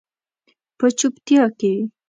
په 0.77 0.87
چوپتیا 0.97 1.43
کې 1.59 1.73